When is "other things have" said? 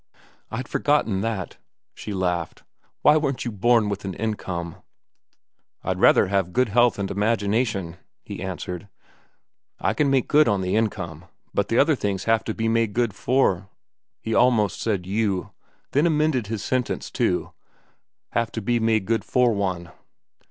11.77-12.43